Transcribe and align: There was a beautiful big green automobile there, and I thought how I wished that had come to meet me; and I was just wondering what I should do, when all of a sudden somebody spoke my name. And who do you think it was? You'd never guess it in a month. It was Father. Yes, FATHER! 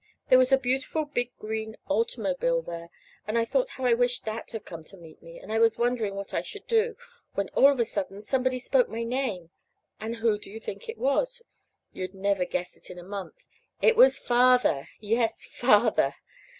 There 0.29 0.39
was 0.39 0.51
a 0.51 0.57
beautiful 0.57 1.05
big 1.05 1.29
green 1.37 1.77
automobile 1.87 2.63
there, 2.63 2.89
and 3.27 3.37
I 3.37 3.45
thought 3.45 3.69
how 3.69 3.85
I 3.85 3.93
wished 3.93 4.25
that 4.25 4.51
had 4.51 4.65
come 4.65 4.83
to 4.85 4.97
meet 4.97 5.21
me; 5.21 5.37
and 5.37 5.53
I 5.53 5.59
was 5.59 5.73
just 5.73 5.79
wondering 5.79 6.15
what 6.15 6.33
I 6.33 6.41
should 6.41 6.65
do, 6.65 6.97
when 7.35 7.49
all 7.49 7.71
of 7.71 7.79
a 7.79 7.85
sudden 7.85 8.23
somebody 8.23 8.57
spoke 8.57 8.89
my 8.89 9.03
name. 9.03 9.51
And 9.99 10.15
who 10.15 10.39
do 10.39 10.49
you 10.49 10.59
think 10.59 10.89
it 10.89 10.97
was? 10.97 11.43
You'd 11.93 12.15
never 12.15 12.45
guess 12.45 12.75
it 12.77 12.89
in 12.91 12.97
a 12.97 13.03
month. 13.03 13.45
It 13.79 13.95
was 13.95 14.17
Father. 14.17 14.89
Yes, 14.99 15.45
FATHER! 15.45 16.15